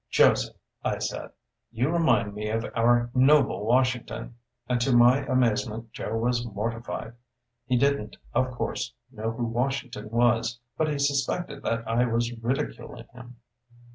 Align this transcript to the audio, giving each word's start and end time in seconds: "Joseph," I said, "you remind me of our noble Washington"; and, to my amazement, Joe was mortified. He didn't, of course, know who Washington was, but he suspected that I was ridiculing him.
"Joseph," 0.09 0.55
I 0.83 0.97
said, 0.97 1.29
"you 1.69 1.89
remind 1.91 2.33
me 2.33 2.49
of 2.49 2.65
our 2.75 3.11
noble 3.13 3.63
Washington"; 3.67 4.33
and, 4.67 4.81
to 4.81 4.91
my 4.97 5.19
amazement, 5.27 5.91
Joe 5.91 6.17
was 6.17 6.43
mortified. 6.43 7.13
He 7.67 7.77
didn't, 7.77 8.17
of 8.33 8.49
course, 8.49 8.95
know 9.11 9.29
who 9.29 9.45
Washington 9.45 10.09
was, 10.09 10.59
but 10.75 10.87
he 10.87 10.97
suspected 10.97 11.61
that 11.61 11.87
I 11.87 12.05
was 12.05 12.31
ridiculing 12.41 13.05
him. 13.13 13.35